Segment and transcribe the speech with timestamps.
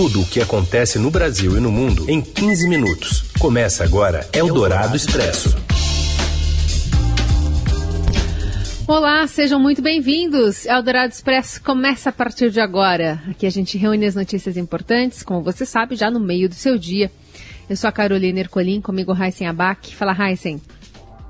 [0.00, 3.24] Tudo o que acontece no Brasil e no mundo em 15 minutos.
[3.38, 5.54] Começa agora Eldorado Expresso.
[8.88, 10.64] Olá, sejam muito bem-vindos.
[10.64, 13.22] Eldorado Expresso começa a partir de agora.
[13.28, 16.78] Aqui a gente reúne as notícias importantes, como você sabe, já no meio do seu
[16.78, 17.12] dia.
[17.68, 19.94] Eu sou a Carolina Ercolim, comigo Heisen Abac.
[19.94, 20.62] Fala, Heisen.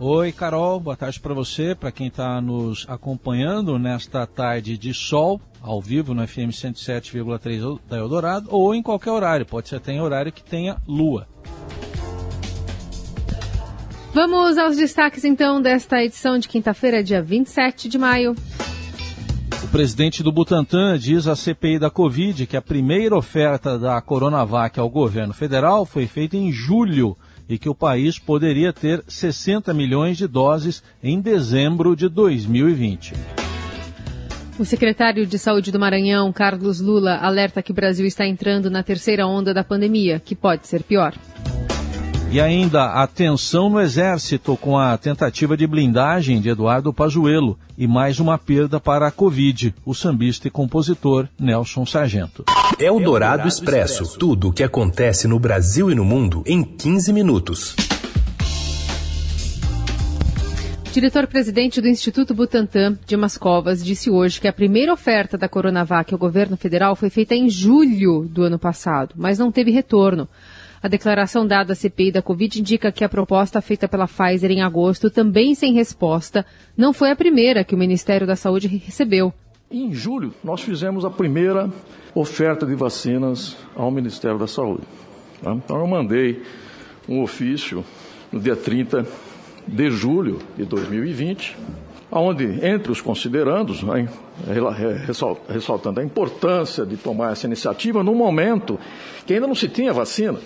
[0.02, 5.38] Oi, Carol, boa tarde para você, para quem está nos acompanhando nesta tarde de sol,
[5.60, 10.00] ao vivo no FM 107,3 da Eldorado, ou em qualquer horário, pode ser até em
[10.00, 11.28] horário que tenha lua.
[14.14, 18.34] Vamos aos destaques então desta edição de quinta-feira, dia 27 de maio.
[19.62, 24.80] O presidente do Butantan diz à CPI da Covid que a primeira oferta da Coronavac
[24.80, 27.18] ao governo federal foi feita em julho
[27.50, 33.12] e que o país poderia ter 60 milhões de doses em dezembro de 2020.
[34.56, 38.84] O secretário de Saúde do Maranhão, Carlos Lula, alerta que o Brasil está entrando na
[38.84, 41.12] terceira onda da pandemia, que pode ser pior.
[42.32, 47.88] E ainda a tensão no Exército com a tentativa de blindagem de Eduardo Pazuello e
[47.88, 52.44] mais uma perda para a Covid, o sambista e compositor Nelson Sargento.
[52.78, 57.12] É o Dourado Expresso, tudo o que acontece no Brasil e no mundo em 15
[57.12, 57.74] minutos.
[60.92, 66.18] Diretor-presidente do Instituto Butantan, Dimas Covas, disse hoje que a primeira oferta da Coronavac ao
[66.18, 70.28] governo federal foi feita em julho do ano passado, mas não teve retorno.
[70.82, 74.62] A declaração dada à CPI da Covid indica que a proposta feita pela Pfizer em
[74.62, 79.30] agosto, também sem resposta, não foi a primeira que o Ministério da Saúde recebeu.
[79.70, 81.70] Em julho, nós fizemos a primeira
[82.14, 84.84] oferta de vacinas ao Ministério da Saúde.
[85.42, 85.52] Tá?
[85.52, 86.42] Então, eu mandei
[87.06, 87.84] um ofício
[88.32, 89.06] no dia 30
[89.68, 91.56] de julho de 2020,
[92.10, 93.82] onde, entre os considerandos,
[95.48, 98.80] ressaltando a importância de tomar essa iniciativa no momento
[99.26, 100.38] que ainda não se tinha vacina.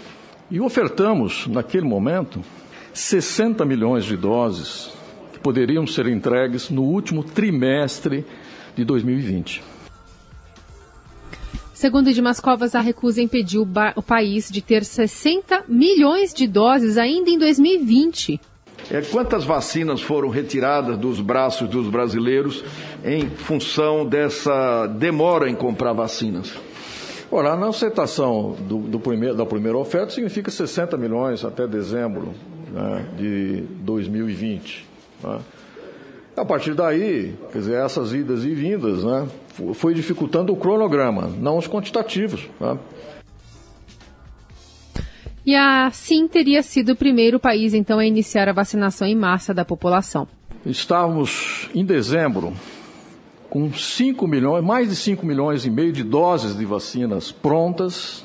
[0.51, 2.43] E ofertamos, naquele momento,
[2.93, 4.93] 60 milhões de doses
[5.33, 8.25] que poderiam ser entregues no último trimestre
[8.77, 9.63] de 2020.
[11.73, 16.97] Segundo Dimas Covas, a recusa impediu o, o país de ter 60 milhões de doses
[16.97, 18.41] ainda em 2020.
[18.91, 22.63] É, quantas vacinas foram retiradas dos braços dos brasileiros
[23.05, 26.53] em função dessa demora em comprar vacinas?
[27.31, 32.35] Ora, a aceitação do, do primeiro, da primeira oferta significa 60 milhões até dezembro
[32.71, 34.87] né, de 2020.
[35.23, 35.41] Né?
[36.37, 39.29] A partir daí, quer dizer, essas idas e vindas né,
[39.75, 42.49] foi dificultando o cronograma, não os quantitativos.
[42.61, 42.79] Né?
[45.47, 49.65] E assim teria sido o primeiro país, então, a iniciar a vacinação em massa da
[49.65, 50.27] população.
[50.65, 52.55] Estávamos em dezembro
[53.55, 58.25] com 5 milhões, mais de 5 milhões e meio de doses de vacinas prontas,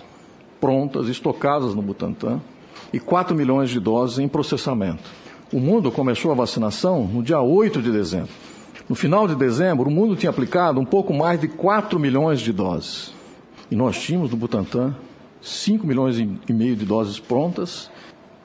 [0.60, 2.42] prontas, estocadas no Butantan,
[2.92, 5.04] e 4 milhões de doses em processamento.
[5.54, 8.32] O mundo começou a vacinação no dia 8 de dezembro.
[8.90, 12.52] No final de dezembro, o mundo tinha aplicado um pouco mais de 4 milhões de
[12.52, 13.14] doses.
[13.70, 14.96] E nós tínhamos no Butantan
[15.44, 17.92] 5 milhões e meio de doses prontas.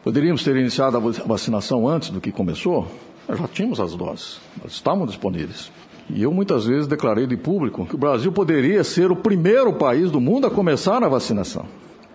[0.02, 2.86] Poderíamos ter iniciado a vacinação antes do que começou?
[3.26, 5.72] Já tínhamos as doses, elas estavam disponíveis.
[6.10, 10.10] E eu muitas vezes declarei de público que o Brasil poderia ser o primeiro país
[10.10, 11.66] do mundo a começar a vacinação,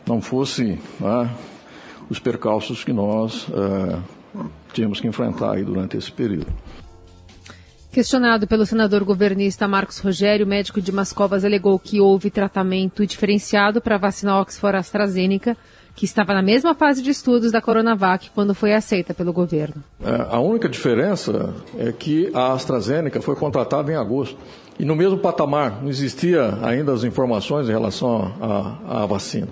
[0.07, 1.29] não fosse né,
[2.09, 4.00] os percalços que nós é,
[4.73, 6.47] tínhamos que enfrentar aí durante esse período.
[7.91, 13.81] Questionado pelo senador governista Marcos Rogério, o médico de Mascovas alegou que houve tratamento diferenciado
[13.81, 15.57] para a vacina Oxford AstraZeneca
[16.00, 19.84] que estava na mesma fase de estudos da Coronavac quando foi aceita pelo governo.
[20.02, 24.38] É, a única diferença é que a AstraZeneca foi contratada em agosto.
[24.80, 28.34] E no mesmo patamar, não existia ainda as informações em relação
[28.88, 29.50] à vacina.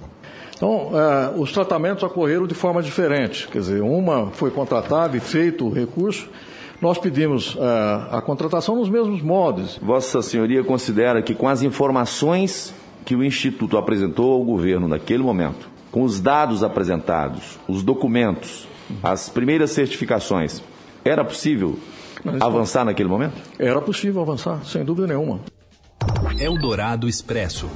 [0.56, 3.46] Então, é, os tratamentos ocorreram de forma diferente.
[3.50, 6.30] Quer dizer, uma foi contratada e feito o recurso,
[6.82, 9.78] nós pedimos é, a contratação nos mesmos modos.
[9.82, 15.76] Vossa Senhoria considera que com as informações que o Instituto apresentou ao governo naquele momento,
[15.98, 18.68] com os dados apresentados, os documentos,
[19.02, 20.62] as primeiras certificações,
[21.04, 21.80] era possível
[22.24, 23.34] Mas, avançar naquele momento?
[23.58, 25.40] Era possível avançar, sem dúvida nenhuma.
[26.40, 27.68] Eldorado Expresso.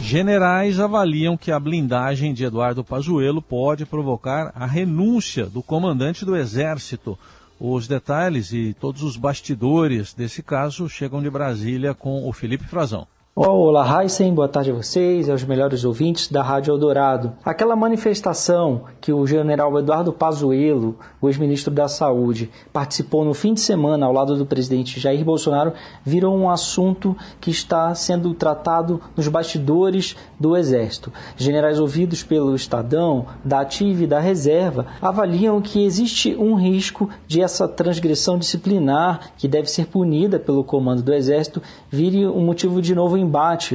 [0.00, 6.36] Generais avaliam que a blindagem de Eduardo Pazuello pode provocar a renúncia do comandante do
[6.36, 7.18] Exército.
[7.58, 13.04] Os detalhes e todos os bastidores desse caso chegam de Brasília com o Felipe Frazão.
[13.42, 17.32] Olá, Heisen, boa tarde a vocês e aos melhores ouvintes da Rádio Eldorado.
[17.42, 23.62] Aquela manifestação que o general Eduardo Pazuello, o ex-ministro da Saúde, participou no fim de
[23.62, 25.72] semana ao lado do presidente Jair Bolsonaro,
[26.04, 31.10] virou um assunto que está sendo tratado nos bastidores do Exército.
[31.34, 37.40] Generais ouvidos pelo Estadão, da Ativa e da Reserva avaliam que existe um risco de
[37.40, 42.94] essa transgressão disciplinar, que deve ser punida pelo comando do Exército, vire um motivo de
[42.94, 43.29] novo embate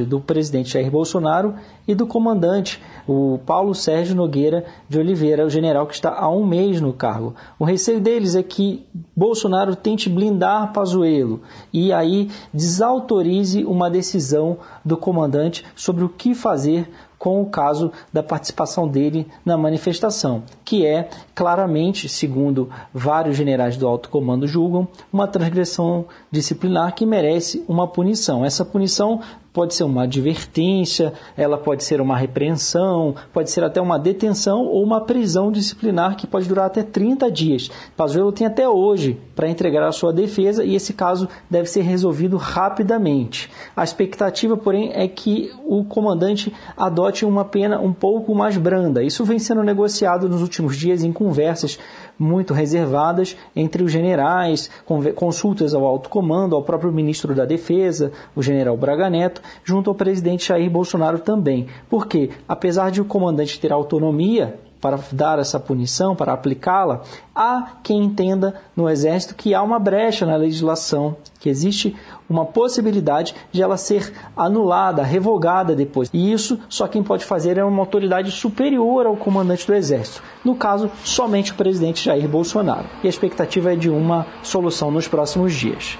[0.06, 1.54] do presidente Jair Bolsonaro
[1.88, 6.44] e do comandante, o Paulo Sérgio Nogueira de Oliveira, o general que está há um
[6.44, 7.34] mês no cargo.
[7.58, 11.40] O receio deles é que Bolsonaro tente blindar Pazuello
[11.72, 16.88] e aí desautorize uma decisão do comandante sobre o que fazer
[17.18, 23.86] com o caso da participação dele na manifestação, que é claramente, segundo vários generais do
[23.86, 28.44] alto comando julgam, uma transgressão disciplinar que merece uma punição.
[28.44, 29.20] Essa punição
[29.56, 34.84] pode ser uma advertência, ela pode ser uma repreensão, pode ser até uma detenção ou
[34.84, 37.70] uma prisão disciplinar que pode durar até 30 dias.
[37.96, 42.36] Pazuello tem até hoje para entregar a sua defesa e esse caso deve ser resolvido
[42.36, 43.50] rapidamente.
[43.74, 49.02] A expectativa, porém, é que o comandante adote uma pena um pouco mais branda.
[49.02, 51.78] Isso vem sendo negociado nos últimos dias em conversas
[52.18, 54.70] muito reservadas entre os generais,
[55.14, 59.94] consultas ao alto comando, ao próprio ministro da Defesa, o general Braga Neto, junto ao
[59.94, 61.66] presidente Jair Bolsonaro também.
[61.88, 67.02] Porque, apesar de o comandante ter autonomia para dar essa punição, para aplicá-la,
[67.34, 71.96] há quem entenda no Exército que há uma brecha na legislação, que existe
[72.30, 76.08] uma possibilidade de ela ser anulada, revogada depois.
[76.12, 80.22] E isso só quem pode fazer é uma autoridade superior ao comandante do Exército.
[80.44, 82.86] No caso, somente o presidente Jair Bolsonaro.
[83.02, 85.98] E a expectativa é de uma solução nos próximos dias.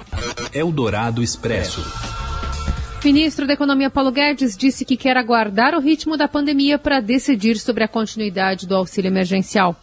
[0.53, 2.16] Eldorado Expresso.
[3.07, 7.57] Ministro da Economia Paulo Guedes disse que quer aguardar o ritmo da pandemia para decidir
[7.57, 9.77] sobre a continuidade do auxílio emergencial.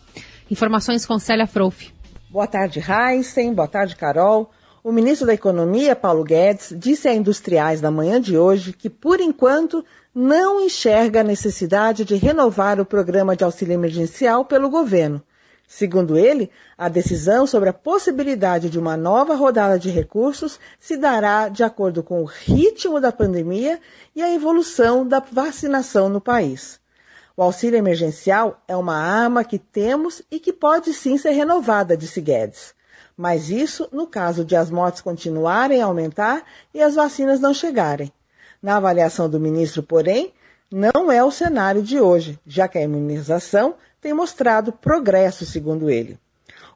[0.51, 1.91] Informações com Célia Frouf.
[2.29, 3.55] Boa tarde, Heisen.
[3.55, 4.51] Boa tarde, Carol.
[4.85, 9.19] O ministro da Economia, Paulo Guedes, disse a industriais na manhã de hoje que, por
[9.19, 9.83] enquanto,
[10.15, 15.23] não enxerga a necessidade de renovar o programa de auxílio emergencial pelo governo
[15.67, 21.49] Segundo ele, a decisão sobre a possibilidade de uma nova rodada de recursos se dará
[21.49, 23.81] de acordo com o ritmo da pandemia
[24.15, 26.79] e a evolução da vacinação no país.
[27.37, 32.21] O auxílio emergencial é uma arma que temos e que pode sim ser renovada, disse
[32.21, 32.75] Guedes.
[33.17, 38.13] Mas isso no caso de as mortes continuarem a aumentar e as vacinas não chegarem.
[38.63, 40.33] Na avaliação do ministro, porém,
[40.71, 46.19] não é o cenário de hoje, já que a imunização tem mostrado progresso, segundo ele.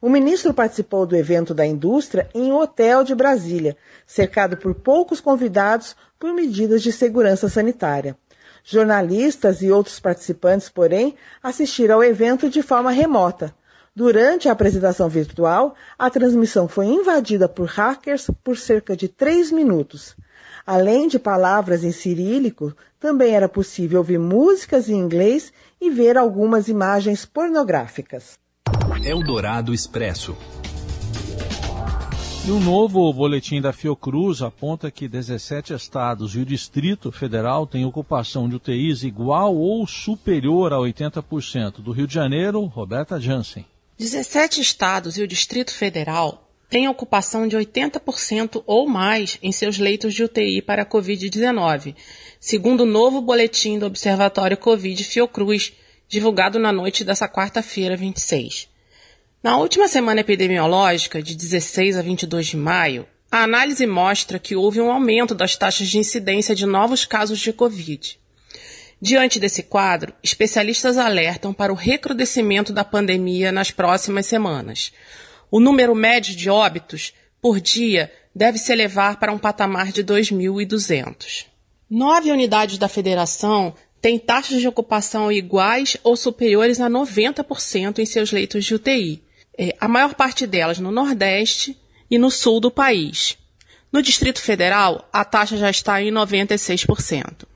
[0.01, 3.77] O ministro participou do evento da indústria em um hotel de Brasília,
[4.07, 8.17] cercado por poucos convidados por medidas de segurança sanitária.
[8.63, 13.55] Jornalistas e outros participantes, porém, assistiram ao evento de forma remota.
[13.95, 20.15] Durante a apresentação virtual, a transmissão foi invadida por hackers por cerca de três minutos.
[20.65, 26.69] Além de palavras em cirílico, também era possível ouvir músicas em inglês e ver algumas
[26.69, 28.39] imagens pornográficas.
[29.05, 30.37] Eldorado Expresso.
[32.47, 37.85] E um novo boletim da Fiocruz aponta que 17 estados e o Distrito Federal têm
[37.85, 41.83] ocupação de UTIs igual ou superior a 80%.
[41.83, 43.67] Do Rio de Janeiro, Roberta Jansen.
[43.99, 50.15] 17 estados e o Distrito Federal têm ocupação de 80% ou mais em seus leitos
[50.15, 51.95] de UTI para a Covid-19
[52.41, 55.73] segundo o novo boletim do Observatório Covid Fiocruz,
[56.09, 58.69] divulgado na noite dessa quarta-feira, 26.
[59.43, 64.81] Na última semana epidemiológica, de 16 a 22 de maio, a análise mostra que houve
[64.81, 68.19] um aumento das taxas de incidência de novos casos de Covid.
[69.01, 74.93] Diante desse quadro, especialistas alertam para o recrudescimento da pandemia nas próximas semanas.
[75.51, 81.47] O número médio de óbitos por dia deve se elevar para um patamar de 2.200.
[81.91, 88.31] Nove unidades da federação têm taxas de ocupação iguais ou superiores a 90% em seus
[88.31, 89.23] leitos de UTI.
[89.57, 91.77] É, a maior parte delas no Nordeste
[92.11, 93.37] e no Sul do país.
[93.91, 97.47] No Distrito Federal, a taxa já está em 96%.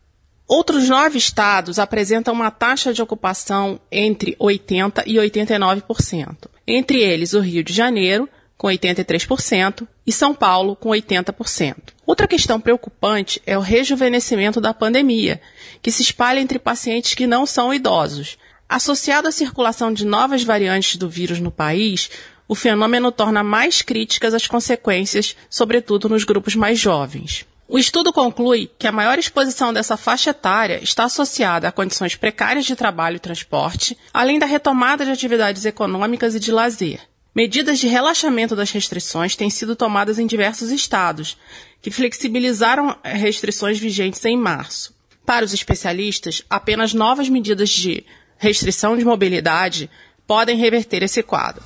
[0.49, 6.52] Outros nove estados apresentam uma taxa de ocupação entre 80% e 89%.
[6.67, 11.77] Entre eles, o Rio de Janeiro, com 83%, e São Paulo, com 80%.
[12.07, 15.41] Outra questão preocupante é o rejuvenescimento da pandemia,
[15.81, 18.39] que se espalha entre pacientes que não são idosos.
[18.69, 22.11] Associado à circulação de novas variantes do vírus no país,
[22.49, 27.45] o fenômeno torna mais críticas as consequências, sobretudo nos grupos mais jovens.
[27.73, 32.67] O estudo conclui que a maior exposição dessa faixa etária está associada a condições precárias
[32.67, 37.01] de trabalho e transporte, além da retomada de atividades econômicas e de lazer.
[37.35, 41.39] Medidas de relaxamento das restrições têm sido tomadas em diversos estados,
[41.81, 44.95] que flexibilizaram restrições vigentes em março.
[45.25, 48.05] Para os especialistas, apenas novas medidas de
[48.37, 49.89] restrição de mobilidade
[50.27, 51.65] podem reverter esse quadro.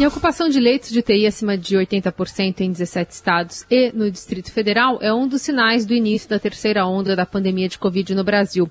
[0.00, 4.10] E a ocupação de leitos de UTI acima de 80% em 17 estados e no
[4.10, 8.14] Distrito Federal é um dos sinais do início da terceira onda da pandemia de Covid
[8.14, 8.66] no Brasil.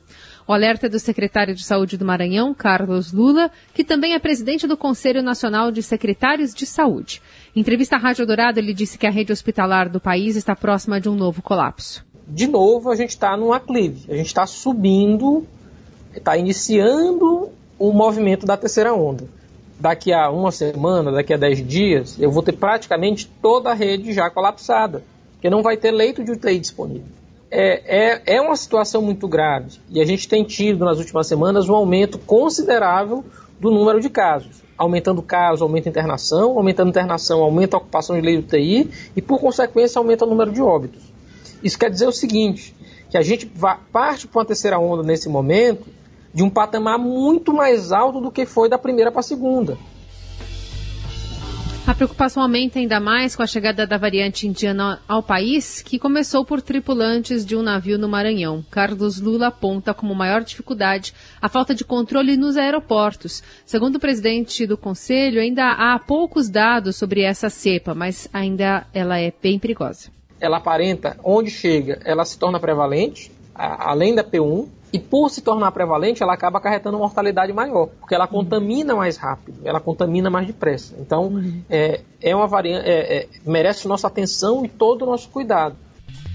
[0.48, 4.66] O alerta é do secretário de Saúde do Maranhão, Carlos Lula, que também é presidente
[4.66, 7.22] do Conselho Nacional de Secretários de Saúde.
[7.56, 11.00] Em entrevista à Rádio Dourado, ele disse que a rede hospitalar do país está próxima
[11.00, 12.04] de um novo colapso.
[12.28, 15.46] De novo, a gente está num aclive, a gente está subindo,
[16.12, 19.38] está iniciando o movimento da terceira onda
[19.80, 24.12] daqui a uma semana, daqui a dez dias, eu vou ter praticamente toda a rede
[24.12, 27.08] já colapsada, porque não vai ter leito de UTI disponível.
[27.50, 31.68] É, é, é uma situação muito grave e a gente tem tido nas últimas semanas
[31.68, 33.26] um aumento considerável
[33.60, 34.62] do número de casos.
[34.78, 38.92] Aumentando casos, aumenta a internação, aumentando a internação, aumenta a ocupação de leito de UTI
[39.16, 41.02] e, por consequência, aumenta o número de óbitos.
[41.62, 42.74] Isso quer dizer o seguinte,
[43.10, 43.52] que a gente
[43.92, 45.88] parte para uma terceira onda nesse momento
[46.34, 49.78] de um patamar muito mais alto do que foi da primeira para a segunda.
[51.90, 56.46] A preocupação aumenta ainda mais com a chegada da variante indiana ao país, que começou
[56.46, 58.64] por tripulantes de um navio no Maranhão.
[58.70, 63.42] Carlos Lula aponta como maior dificuldade a falta de controle nos aeroportos.
[63.66, 69.20] Segundo o presidente do conselho, ainda há poucos dados sobre essa cepa, mas ainda ela
[69.20, 70.12] é bem perigosa.
[70.40, 75.72] Ela aparenta, onde chega, ela se torna prevalente, além da P1, e por se tornar
[75.72, 80.48] prevalente, ela acaba acarretando uma mortalidade maior, porque ela contamina mais rápido, ela contamina mais
[80.48, 80.96] depressa.
[81.00, 81.62] Então, uhum.
[81.70, 85.76] é, é uma variante, é, é, merece nossa atenção e todo o nosso cuidado.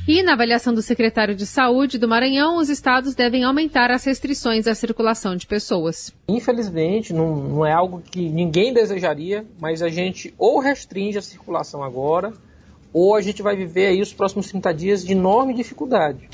[0.06, 4.66] E na avaliação do secretário de Saúde do Maranhão, os estados devem aumentar as restrições
[4.66, 6.12] à circulação de pessoas.
[6.28, 11.82] Infelizmente, não, não é algo que ninguém desejaria, mas a gente ou restringe a circulação
[11.82, 12.34] agora,
[12.92, 16.28] ou a gente vai viver aí os próximos 30 dias de enorme dificuldade.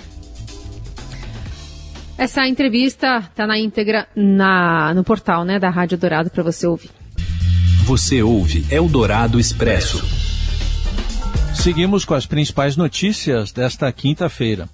[2.21, 6.91] Essa entrevista está na íntegra na, no portal né, da Rádio Dourado para você ouvir.
[7.87, 10.05] Você ouve Eldorado Expresso.
[11.55, 14.69] Seguimos com as principais notícias desta quinta-feira.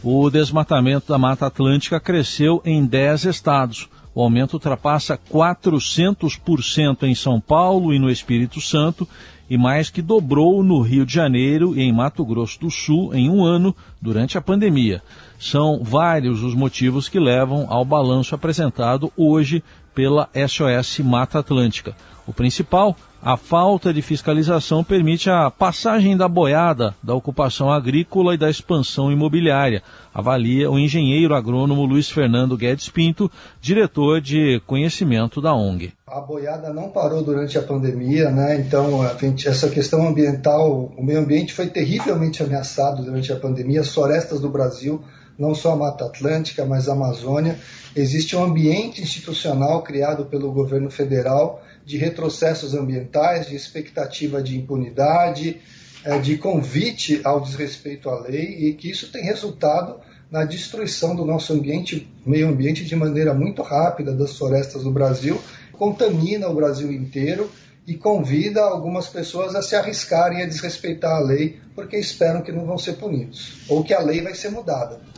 [0.00, 3.88] O desmatamento da Mata Atlântica cresceu em 10 estados.
[4.14, 9.08] O aumento ultrapassa 400% em São Paulo e no Espírito Santo
[9.50, 13.28] e mais que dobrou no Rio de Janeiro e em Mato Grosso do Sul em
[13.28, 15.02] um ano durante a pandemia.
[15.42, 19.60] São vários os motivos que levam ao balanço apresentado hoje
[19.92, 21.96] pela SOS Mata Atlântica.
[22.24, 28.38] O principal, a falta de fiscalização permite a passagem da boiada da ocupação agrícola e
[28.38, 29.82] da expansão imobiliária,
[30.14, 33.28] avalia o engenheiro agrônomo Luiz Fernando Guedes Pinto,
[33.60, 35.92] diretor de conhecimento da ONG.
[36.06, 38.60] A boiada não parou durante a pandemia, né?
[38.60, 43.92] então gente, essa questão ambiental, o meio ambiente foi terrivelmente ameaçado durante a pandemia, as
[43.92, 45.02] florestas do Brasil
[45.38, 47.58] não só a Mata Atlântica, mas a Amazônia.
[47.94, 55.60] Existe um ambiente institucional criado pelo governo federal de retrocessos ambientais, de expectativa de impunidade,
[56.04, 61.24] eh, de convite ao desrespeito à lei e que isso tem resultado na destruição do
[61.24, 65.38] nosso ambiente, meio ambiente de maneira muito rápida das florestas do Brasil,
[65.72, 67.50] contamina o Brasil inteiro
[67.86, 72.64] e convida algumas pessoas a se arriscarem a desrespeitar a lei porque esperam que não
[72.64, 75.11] vão ser punidos ou que a lei vai ser mudada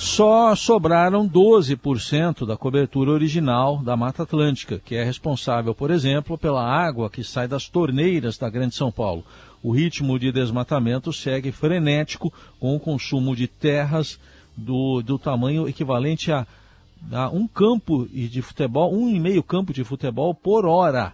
[0.00, 6.64] só sobraram 12% da cobertura original da Mata Atlântica, que é responsável, por exemplo, pela
[6.64, 9.22] água que sai das torneiras da Grande São Paulo.
[9.62, 14.18] O ritmo de desmatamento segue frenético, com o consumo de terras
[14.56, 16.46] do, do tamanho equivalente a,
[17.12, 21.12] a um campo de futebol, um e meio campo de futebol por hora.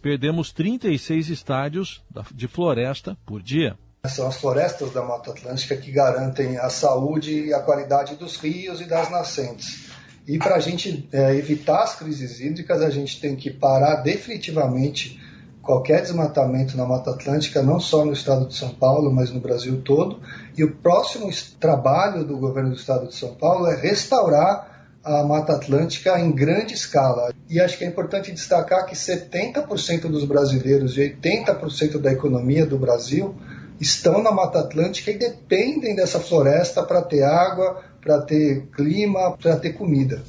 [0.00, 2.00] Perdemos 36 estádios
[2.32, 3.76] de floresta por dia.
[4.06, 8.80] São as florestas da Mata Atlântica que garantem a saúde e a qualidade dos rios
[8.80, 9.88] e das nascentes.
[10.26, 15.20] E para a gente é, evitar as crises hídricas, a gente tem que parar definitivamente
[15.62, 19.82] qualquer desmatamento na Mata Atlântica, não só no estado de São Paulo, mas no Brasil
[19.82, 20.20] todo.
[20.56, 21.28] E o próximo
[21.58, 26.74] trabalho do governo do estado de São Paulo é restaurar a Mata Atlântica em grande
[26.74, 27.32] escala.
[27.50, 32.78] E acho que é importante destacar que 70% dos brasileiros e 80% da economia do
[32.78, 33.34] Brasil
[33.80, 39.56] estão na Mata Atlântica e dependem dessa floresta para ter água, para ter clima, para
[39.56, 40.22] ter comida.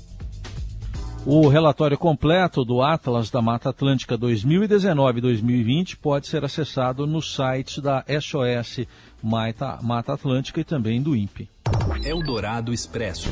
[1.25, 8.03] O relatório completo do Atlas da Mata Atlântica 2019-2020 pode ser acessado no site da
[8.08, 8.88] SOS
[9.22, 11.50] Mata, Mata Atlântica e também do INPE.
[12.03, 13.29] Eldorado Expresso.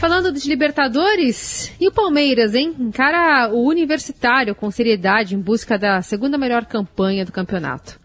[0.00, 2.74] Falando de Libertadores, e o Palmeiras, hein?
[2.78, 8.00] Encara o Universitário com seriedade em busca da segunda melhor campanha do campeonato.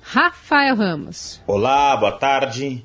[0.00, 1.42] Rafael Ramos.
[1.44, 2.84] Olá, boa tarde.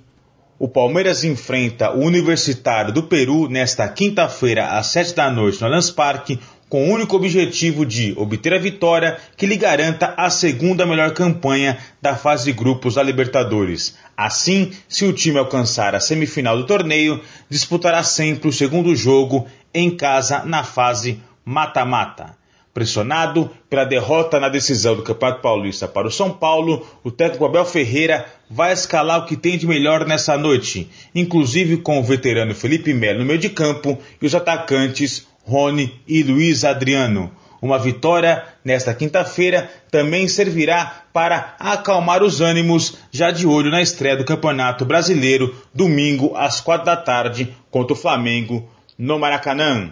[0.57, 5.91] O Palmeiras enfrenta o Universitário do Peru nesta quinta-feira, às sete da noite, no Allianz
[5.91, 6.39] Parque,
[6.75, 11.77] com o único objetivo de obter a vitória que lhe garanta a segunda melhor campanha
[12.01, 13.97] da fase de grupos da Libertadores.
[14.17, 19.89] Assim, se o time alcançar a semifinal do torneio, disputará sempre o segundo jogo em
[19.89, 22.35] casa na fase mata-mata.
[22.73, 27.63] Pressionado pela derrota na decisão do Campeonato Paulista para o São Paulo, o técnico Abel
[27.63, 32.93] Ferreira vai escalar o que tem de melhor nessa noite, inclusive com o veterano Felipe
[32.93, 37.31] Melo no meio de campo e os atacantes Rony e Luiz Adriano.
[37.61, 44.17] Uma vitória nesta quinta-feira também servirá para acalmar os ânimos, já de olho na estreia
[44.17, 49.89] do Campeonato Brasileiro, domingo às quatro da tarde, contra o Flamengo, no Maracanã.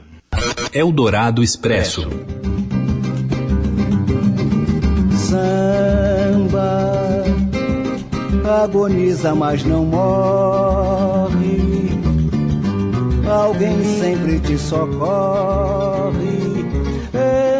[0.74, 2.10] Eldorado Expresso.
[5.30, 6.84] Samba
[8.64, 11.23] agoniza, mas não morre.
[13.34, 16.14] Alguém sempre te socorre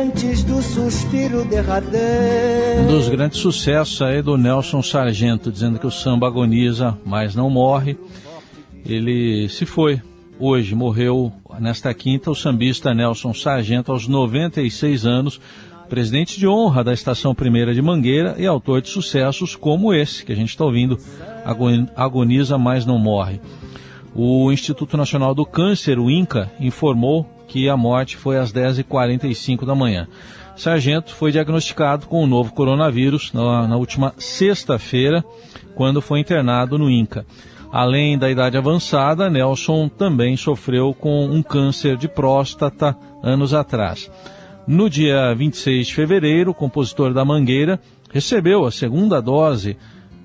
[0.04, 2.84] antes do suspiro derradeiro.
[2.84, 7.50] Um dos grandes sucessos aí do Nelson Sargento, dizendo que o samba agoniza, mas não
[7.50, 7.98] morre.
[8.86, 10.00] Ele se foi
[10.40, 15.42] hoje, morreu nesta quinta o sambista Nelson Sargento aos 96 anos
[15.90, 20.32] presidente de honra da Estação Primeira de Mangueira e autor de sucessos como esse que
[20.32, 20.98] a gente está ouvindo,
[21.96, 23.40] Agoniza Mas Não Morre.
[24.16, 29.74] O Instituto Nacional do Câncer, o INCA, informou que a morte foi às 10h45 da
[29.74, 30.08] manhã.
[30.56, 35.24] Sargento foi diagnosticado com o novo coronavírus na, na última sexta-feira,
[35.76, 37.26] quando foi internado no INCA.
[37.72, 44.12] Além da idade avançada, Nelson também sofreu com um câncer de próstata anos atrás.
[44.68, 47.80] No dia 26 de fevereiro, o compositor da Mangueira
[48.12, 49.76] recebeu a segunda dose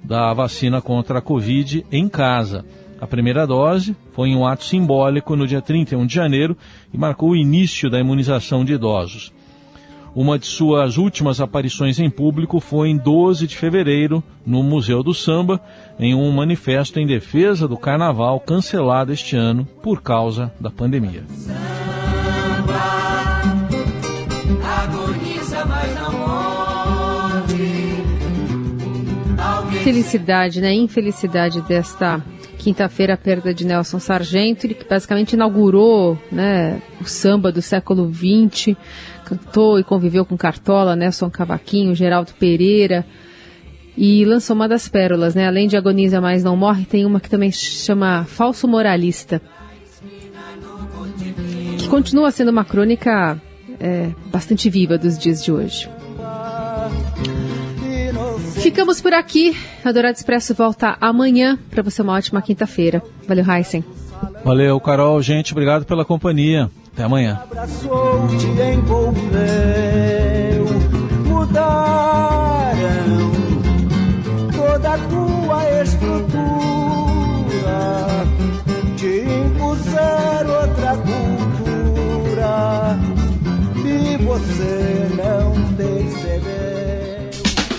[0.04, 2.66] da vacina contra a Covid em casa.
[3.00, 6.56] A primeira dose foi em um ato simbólico no dia 31 de janeiro
[6.92, 9.32] e marcou o início da imunização de idosos.
[10.14, 15.14] Uma de suas últimas aparições em público foi em 12 de fevereiro, no Museu do
[15.14, 15.60] Samba,
[15.96, 21.24] em um manifesto em defesa do carnaval cancelado este ano por causa da pandemia.
[29.84, 30.74] Felicidade, né?
[30.74, 32.22] Infelicidade desta
[32.58, 38.12] quinta-feira, a perda de Nelson Sargento, ele que basicamente inaugurou né, o samba do século
[38.12, 38.76] XX,
[39.24, 43.06] cantou e conviveu com Cartola, Nelson Cavaquinho, Geraldo Pereira,
[43.96, 45.46] e lançou uma das pérolas, né?
[45.46, 49.40] Além de Agoniza Mas Não Morre, tem uma que também chama Falso Moralista,
[51.78, 53.40] que continua sendo uma crônica
[53.80, 55.97] é, bastante viva dos dias de hoje.
[58.60, 59.56] Ficamos por aqui.
[59.84, 61.58] A Dourado Expresso volta amanhã.
[61.70, 63.00] Para você, uma ótima quinta-feira.
[63.26, 63.84] Valeu, Heisen.
[64.44, 65.20] Valeu, Carol.
[65.22, 66.68] Gente, obrigado pela companhia.
[66.92, 67.40] Até amanhã.
[71.24, 73.30] Mudaram
[74.54, 76.18] toda a tua estrutura,
[78.96, 82.98] te impuseram outra cultura
[83.84, 86.17] e você não percebeu.